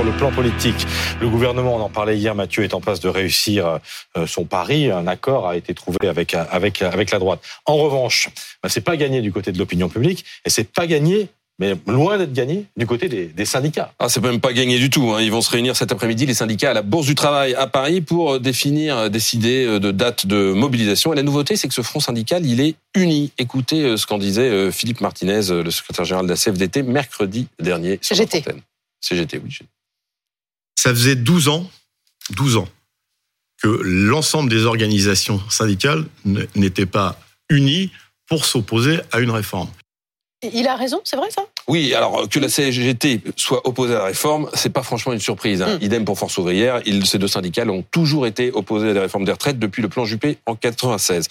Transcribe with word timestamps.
sur 0.00 0.10
le 0.10 0.16
plan 0.16 0.30
politique. 0.30 0.86
Le 1.20 1.28
gouvernement, 1.28 1.76
on 1.76 1.80
en 1.80 1.90
parlait 1.90 2.16
hier, 2.16 2.34
Mathieu 2.34 2.64
est 2.64 2.72
en 2.72 2.80
passe 2.80 3.00
de 3.00 3.08
réussir 3.08 3.80
euh, 4.16 4.26
son 4.26 4.44
pari. 4.44 4.90
Un 4.90 5.06
accord 5.06 5.46
a 5.46 5.56
été 5.56 5.74
trouvé 5.74 5.98
avec, 6.08 6.32
avec, 6.32 6.80
avec 6.80 7.10
la 7.10 7.18
droite. 7.18 7.40
En 7.66 7.76
revanche, 7.76 8.30
bah, 8.62 8.70
c'est 8.70 8.80
pas 8.80 8.96
gagné 8.96 9.20
du 9.20 9.30
côté 9.30 9.52
de 9.52 9.58
l'opinion 9.58 9.90
publique 9.90 10.24
et 10.46 10.50
c'est 10.50 10.72
pas 10.72 10.86
gagné 10.86 11.28
mais 11.58 11.74
loin 11.86 12.16
d'être 12.16 12.32
gagné 12.32 12.64
du 12.78 12.86
côté 12.86 13.10
des, 13.10 13.44
syndicats. 13.44 13.92
Ah, 13.98 14.08
c'est 14.08 14.22
même 14.22 14.40
pas 14.40 14.54
gagné 14.54 14.78
du 14.78 14.88
tout. 14.88 15.10
Hein. 15.10 15.20
Ils 15.20 15.30
vont 15.30 15.42
se 15.42 15.50
réunir 15.50 15.76
cet 15.76 15.92
après-midi, 15.92 16.24
les 16.24 16.32
syndicats, 16.32 16.70
à 16.70 16.74
la 16.74 16.80
Bourse 16.80 17.04
du 17.04 17.14
Travail 17.14 17.54
à 17.54 17.66
Paris 17.66 18.00
pour 18.00 18.32
euh, 18.32 18.38
définir, 18.38 18.96
euh, 18.96 19.08
décider 19.10 19.78
de 19.78 19.90
date 19.90 20.26
de 20.26 20.54
mobilisation. 20.54 21.12
Et 21.12 21.16
la 21.16 21.22
nouveauté, 21.22 21.56
c'est 21.56 21.68
que 21.68 21.74
ce 21.74 21.82
front 21.82 22.00
syndical, 22.00 22.46
il 22.46 22.62
est 22.62 22.76
uni. 22.94 23.32
Écoutez 23.36 23.98
ce 23.98 24.06
qu'en 24.06 24.16
disait 24.16 24.72
Philippe 24.72 25.02
Martinez, 25.02 25.42
le 25.50 25.70
secrétaire 25.70 26.06
général 26.06 26.24
de 26.24 26.30
la 26.30 26.36
CFDT, 26.36 26.82
mercredi 26.84 27.48
dernier. 27.58 27.98
Sur 28.00 28.16
CGT. 28.16 28.42
CGT, 29.00 29.40
oui. 29.42 29.58
Ça 30.82 30.94
faisait 30.94 31.14
12 31.14 31.48
ans, 31.48 31.70
12 32.30 32.56
ans, 32.56 32.68
que 33.62 33.68
l'ensemble 33.68 34.48
des 34.48 34.64
organisations 34.64 35.38
syndicales 35.50 36.06
n'étaient 36.54 36.86
pas 36.86 37.20
unies 37.50 37.90
pour 38.26 38.46
s'opposer 38.46 38.98
à 39.12 39.20
une 39.20 39.30
réforme. 39.30 39.68
Il 40.42 40.66
a 40.66 40.76
raison, 40.76 41.02
c'est 41.04 41.16
vrai 41.16 41.30
ça? 41.30 41.42
Oui, 41.68 41.92
alors 41.92 42.26
que 42.30 42.38
la 42.38 42.48
CGT 42.48 43.20
soit 43.36 43.68
opposée 43.68 43.94
à 43.94 43.98
la 43.98 44.04
réforme, 44.04 44.48
c'est 44.54 44.70
pas 44.70 44.82
franchement 44.82 45.12
une 45.12 45.20
surprise. 45.20 45.60
Hein. 45.60 45.76
Hmm. 45.76 45.84
Idem 45.84 46.06
pour 46.06 46.18
Force 46.18 46.38
ouvrière. 46.38 46.80
ces 47.04 47.18
deux 47.18 47.28
syndicats 47.28 47.66
ont 47.66 47.82
toujours 47.82 48.26
été 48.26 48.50
opposés 48.50 48.88
à 48.88 48.94
des 48.94 49.00
réformes 49.00 49.26
des 49.26 49.32
retraites 49.32 49.58
depuis 49.58 49.82
le 49.82 49.90
plan 49.90 50.06
Juppé 50.06 50.38
en 50.46 50.56
96. 50.56 51.28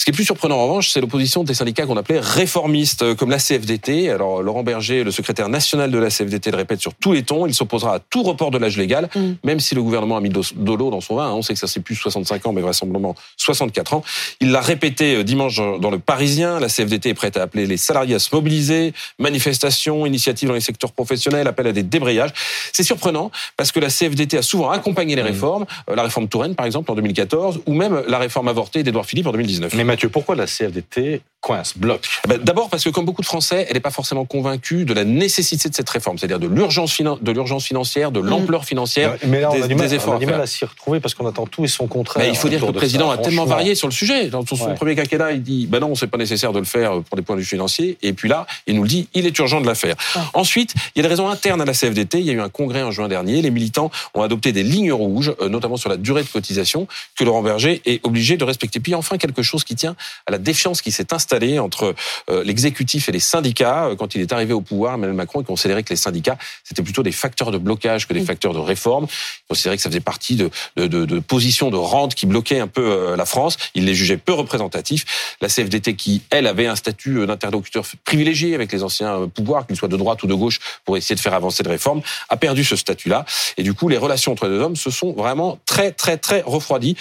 Ce 0.00 0.06
qui 0.06 0.12
est 0.12 0.14
plus 0.14 0.24
surprenant 0.24 0.56
en 0.56 0.62
revanche, 0.62 0.88
c'est 0.88 1.02
l'opposition 1.02 1.44
des 1.44 1.52
syndicats 1.52 1.84
qu'on 1.84 1.98
appelait 1.98 2.20
réformistes, 2.20 3.02
euh, 3.02 3.14
comme 3.14 3.28
la 3.28 3.36
CFDT. 3.36 4.08
Alors 4.08 4.42
Laurent 4.42 4.62
Berger, 4.62 5.04
le 5.04 5.10
secrétaire 5.10 5.50
national 5.50 5.90
de 5.90 5.98
la 5.98 6.08
CFDT, 6.08 6.52
le 6.52 6.56
répète 6.56 6.80
sur 6.80 6.94
tous 6.94 7.12
les 7.12 7.22
tons, 7.22 7.44
il 7.44 7.52
s'opposera 7.52 7.96
à 7.96 7.98
tout 7.98 8.22
report 8.22 8.50
de 8.50 8.56
l'âge 8.56 8.78
légal, 8.78 9.10
mm. 9.14 9.32
même 9.44 9.60
si 9.60 9.74
le 9.74 9.82
gouvernement 9.82 10.16
a 10.16 10.22
mis 10.22 10.30
de 10.30 10.72
l'eau 10.72 10.90
dans 10.90 11.02
son 11.02 11.16
vin. 11.16 11.26
Hein. 11.26 11.34
On 11.34 11.42
sait 11.42 11.52
que 11.52 11.58
ça 11.58 11.66
c'est 11.66 11.80
plus 11.80 11.96
65 11.96 12.46
ans, 12.46 12.54
mais 12.54 12.62
vraisemblablement 12.62 13.14
64 13.36 13.92
ans. 13.92 14.02
Il 14.40 14.52
l'a 14.52 14.62
répété 14.62 15.16
euh, 15.16 15.22
dimanche 15.22 15.56
dans 15.56 15.90
le 15.90 15.98
Parisien. 15.98 16.60
La 16.60 16.68
CFDT 16.68 17.10
est 17.10 17.14
prête 17.14 17.36
à 17.36 17.42
appeler 17.42 17.66
les 17.66 17.76
salariés 17.76 18.14
à 18.14 18.20
se 18.20 18.34
mobiliser, 18.34 18.94
manifestations, 19.18 20.06
initiatives 20.06 20.48
dans 20.48 20.54
les 20.54 20.62
secteurs 20.62 20.92
professionnels, 20.92 21.46
appel 21.46 21.66
à 21.66 21.72
des 21.72 21.82
débrayages. 21.82 22.30
C'est 22.72 22.84
surprenant 22.84 23.30
parce 23.58 23.70
que 23.70 23.80
la 23.80 23.88
CFDT 23.88 24.38
a 24.38 24.42
souvent 24.42 24.70
accompagné 24.70 25.14
les 25.14 25.22
mm. 25.22 25.26
réformes, 25.26 25.66
euh, 25.90 25.94
la 25.94 26.04
réforme 26.04 26.26
Touraine 26.26 26.54
par 26.54 26.64
exemple 26.64 26.90
en 26.90 26.94
2014, 26.94 27.60
ou 27.66 27.74
même 27.74 28.02
la 28.08 28.16
réforme 28.16 28.48
avortée 28.48 28.82
d'Edouard 28.82 29.04
Philippe 29.04 29.26
en 29.26 29.32
2019. 29.32 29.74
Mathieu, 29.90 30.08
pourquoi 30.08 30.36
la 30.36 30.46
CFDT 30.46 31.20
coince, 31.40 31.76
bloque 31.76 32.06
ben, 32.28 32.38
D'abord 32.38 32.68
parce 32.68 32.84
que 32.84 32.90
comme 32.90 33.04
beaucoup 33.04 33.22
de 33.22 33.26
Français, 33.26 33.66
elle 33.68 33.74
n'est 33.74 33.80
pas 33.80 33.90
forcément 33.90 34.24
convaincue 34.24 34.84
de 34.84 34.92
la 34.92 35.04
nécessité 35.04 35.68
de 35.68 35.74
cette 35.74 35.88
réforme, 35.88 36.18
c'est-à-dire 36.18 36.38
de 36.38 36.46
l'urgence 36.46 36.90
de 37.00 37.32
l'urgence 37.32 37.64
financière, 37.64 38.10
de 38.10 38.20
l'ampleur 38.20 38.64
financière 38.64 39.16
mais 39.26 39.40
là, 39.40 39.50
on 39.50 39.62
a 39.62 39.66
du 39.66 39.74
mal, 39.74 39.92
efforts. 39.92 40.14
On 40.14 40.16
a 40.16 40.20
du 40.20 40.26
mal 40.26 40.40
à 40.40 40.46
s'y 40.46 40.64
retrouver 40.64 41.00
parce 41.00 41.14
qu'on 41.14 41.26
attend 41.26 41.46
tout 41.46 41.64
et 41.64 41.68
son 41.68 41.86
contraire. 41.86 42.28
il 42.28 42.36
faut 42.36 42.48
dire 42.48 42.60
que 42.60 42.66
le 42.66 42.72
président 42.72 43.10
a 43.10 43.18
tellement 43.18 43.46
varié 43.46 43.74
sur 43.74 43.88
le 43.88 43.92
sujet. 43.92 44.28
Dans 44.28 44.44
son 44.44 44.74
premier 44.74 44.94
quinquennat, 44.94 45.32
il 45.32 45.42
dit 45.42 45.66
ben 45.66 45.80
non, 45.80 45.94
c'est 45.94 46.08
pas 46.08 46.18
nécessaire 46.18 46.52
de 46.52 46.58
le 46.58 46.64
faire 46.64 47.02
pour 47.02 47.16
des 47.16 47.22
points 47.22 47.36
de 47.36 47.40
vue 47.40 47.46
financiers. 47.46 47.96
Et 48.02 48.12
puis 48.12 48.28
là, 48.28 48.46
il 48.66 48.74
nous 48.74 48.82
le 48.82 48.88
dit, 48.88 49.08
il 49.14 49.26
est 49.26 49.38
urgent 49.38 49.60
de 49.60 49.66
la 49.66 49.74
faire. 49.74 49.96
Ensuite, 50.34 50.74
il 50.94 50.98
y 50.98 51.00
a 51.00 51.02
des 51.02 51.08
raisons 51.08 51.28
internes 51.28 51.60
à 51.60 51.64
la 51.64 51.72
CFDT. 51.72 52.20
Il 52.20 52.26
y 52.26 52.30
a 52.30 52.34
eu 52.34 52.40
un 52.40 52.48
congrès 52.48 52.82
en 52.82 52.90
juin 52.90 53.08
dernier. 53.08 53.40
Les 53.40 53.50
militants 53.50 53.90
ont 54.14 54.22
adopté 54.22 54.52
des 54.52 54.62
lignes 54.62 54.92
rouges, 54.92 55.32
euh, 55.40 55.48
notamment 55.48 55.76
sur 55.76 55.88
la 55.88 55.96
durée 55.96 56.22
de 56.22 56.28
cotisation, 56.28 56.86
que 57.16 57.24
Laurent 57.24 57.42
Berger 57.42 57.80
est 57.86 58.04
obligé 58.04 58.36
de 58.36 58.44
respecter. 58.44 58.80
Puis 58.80 58.94
enfin, 58.94 59.16
quelque 59.16 59.42
chose 59.42 59.64
qui 59.64 59.74
tient 59.74 59.96
à 60.26 60.32
la 60.32 60.38
défiance 60.38 60.82
qui 60.82 60.92
s'est 60.92 61.12
installée 61.12 61.29
entre 61.58 61.94
euh, 62.28 62.44
l'exécutif 62.44 63.08
et 63.08 63.12
les 63.12 63.20
syndicats. 63.20 63.86
Euh, 63.86 63.96
quand 63.96 64.14
il 64.14 64.20
est 64.20 64.32
arrivé 64.32 64.52
au 64.52 64.60
pouvoir, 64.60 64.94
Emmanuel 64.94 65.16
Macron 65.16 65.42
considérait 65.42 65.82
que 65.82 65.90
les 65.90 65.96
syndicats, 65.96 66.36
c'était 66.64 66.82
plutôt 66.82 67.02
des 67.02 67.12
facteurs 67.12 67.50
de 67.50 67.58
blocage 67.58 68.06
que 68.08 68.14
des 68.14 68.20
facteurs 68.20 68.52
de 68.52 68.58
réforme. 68.58 69.06
Il 69.08 69.48
considérait 69.48 69.76
que 69.76 69.82
ça 69.82 69.90
faisait 69.90 70.00
partie 70.00 70.36
de, 70.36 70.50
de, 70.76 70.86
de, 70.86 71.04
de 71.04 71.18
positions 71.20 71.70
de 71.70 71.76
rente 71.76 72.14
qui 72.14 72.26
bloquaient 72.26 72.60
un 72.60 72.66
peu 72.66 72.82
euh, 72.82 73.16
la 73.16 73.26
France. 73.26 73.56
Il 73.74 73.84
les 73.84 73.94
jugeait 73.94 74.16
peu 74.16 74.32
représentatifs. 74.32 75.36
La 75.40 75.48
CFDT, 75.48 75.94
qui, 75.94 76.22
elle, 76.30 76.46
avait 76.46 76.66
un 76.66 76.76
statut 76.76 77.26
d'interlocuteur 77.26 77.84
privilégié 78.04 78.54
avec 78.54 78.72
les 78.72 78.82
anciens 78.82 79.28
pouvoirs, 79.28 79.66
qu'ils 79.66 79.76
soient 79.76 79.88
de 79.88 79.96
droite 79.96 80.22
ou 80.22 80.26
de 80.26 80.34
gauche, 80.34 80.58
pour 80.84 80.96
essayer 80.96 81.14
de 81.14 81.20
faire 81.20 81.34
avancer 81.34 81.62
les 81.62 81.70
réformes, 81.70 82.02
a 82.28 82.36
perdu 82.36 82.64
ce 82.64 82.76
statut-là. 82.76 83.24
Et 83.56 83.62
du 83.62 83.74
coup, 83.74 83.88
les 83.88 83.96
relations 83.96 84.32
entre 84.32 84.46
les 84.46 84.56
deux 84.56 84.62
hommes 84.62 84.76
se 84.76 84.90
sont 84.90 85.12
vraiment 85.12 85.58
très, 85.66 85.92
très, 85.92 86.16
très 86.16 86.42
refroidies. 86.42 86.96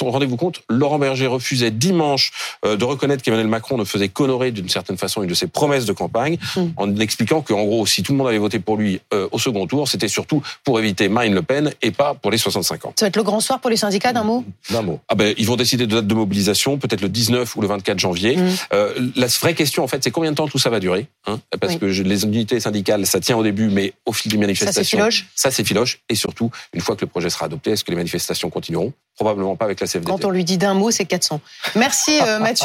Rendez-vous 0.00 0.36
compte, 0.36 0.62
Laurent 0.68 0.98
Berger 0.98 1.26
refusait 1.26 1.70
dimanche 1.70 2.32
de 2.64 2.84
reconnaître 2.84 3.22
qu'Emmanuel 3.22 3.48
Macron 3.48 3.57
ne 3.78 3.84
faisait 3.84 4.08
qu'honorer 4.08 4.50
d'une 4.50 4.68
certaine 4.68 4.96
façon 4.96 5.22
une 5.22 5.28
de 5.28 5.34
ses 5.34 5.46
promesses 5.46 5.84
de 5.84 5.92
campagne, 5.92 6.38
mm. 6.56 6.66
en 6.76 6.96
expliquant 6.96 7.42
qu'en 7.42 7.64
gros, 7.64 7.86
si 7.86 8.02
tout 8.02 8.12
le 8.12 8.18
monde 8.18 8.28
avait 8.28 8.38
voté 8.38 8.58
pour 8.58 8.76
lui 8.76 9.00
euh, 9.12 9.28
au 9.32 9.38
second 9.38 9.66
tour, 9.66 9.88
c'était 9.88 10.08
surtout 10.08 10.42
pour 10.64 10.78
éviter 10.78 11.08
Marine 11.08 11.34
Le 11.34 11.42
Pen 11.42 11.72
et 11.82 11.90
pas 11.90 12.14
pour 12.14 12.30
les 12.30 12.38
65 12.38 12.84
ans. 12.86 12.92
Ça 12.98 13.04
va 13.04 13.08
être 13.08 13.16
le 13.16 13.22
grand 13.22 13.40
soir 13.40 13.60
pour 13.60 13.70
les 13.70 13.76
syndicats, 13.76 14.12
d'un 14.12 14.24
mot? 14.24 14.44
D'un 14.70 14.82
mot. 14.82 15.00
Ah 15.08 15.14
ben, 15.14 15.34
ils 15.36 15.46
vont 15.46 15.56
décider 15.56 15.86
de 15.86 15.96
date 15.96 16.06
de 16.06 16.14
mobilisation, 16.14 16.78
peut-être 16.78 17.00
le 17.00 17.08
19 17.08 17.56
ou 17.56 17.60
le 17.60 17.68
24 17.68 17.98
janvier. 17.98 18.36
Mm. 18.36 18.48
Euh, 18.72 19.10
la 19.16 19.26
vraie 19.26 19.54
question, 19.54 19.84
en 19.84 19.88
fait, 19.88 20.02
c'est 20.02 20.10
combien 20.10 20.30
de 20.30 20.36
temps 20.36 20.48
tout 20.48 20.58
ça 20.58 20.70
va 20.70 20.80
durer 20.80 21.06
hein? 21.26 21.40
Parce 21.60 21.76
que 21.76 21.86
les 21.86 22.24
unités 22.24 22.60
syndicales, 22.60 23.06
ça 23.06 23.20
tient 23.20 23.36
au 23.36 23.42
début, 23.42 23.68
mais 23.68 23.92
au 24.06 24.12
fil 24.12 24.30
des 24.30 24.38
manifestations... 24.38 24.82
Ça, 24.82 24.84
c'est 24.84 24.96
filoche 24.96 25.26
Ça, 25.34 25.50
c'est 25.50 25.64
filoche. 25.64 26.00
Et 26.08 26.14
surtout, 26.14 26.50
une 26.72 26.80
fois 26.80 26.96
que 26.96 27.02
le 27.02 27.06
projet 27.08 27.30
sera 27.30 27.46
adopté, 27.46 27.72
est-ce 27.72 27.84
que 27.84 27.90
les 27.90 27.96
manifestations 27.96 28.50
continueront? 28.50 28.92
Probablement 29.16 29.56
pas 29.56 29.64
avec 29.64 29.80
la 29.80 29.86
CFDT. 29.86 30.06
Quand 30.06 30.24
on 30.24 30.30
lui 30.30 30.44
dit 30.44 30.58
d'un 30.58 30.74
mot, 30.74 30.90
c'est 30.90 31.04
400. 31.04 31.40
Merci 31.74 32.20
euh, 32.20 32.38
Mathieu. 32.38 32.48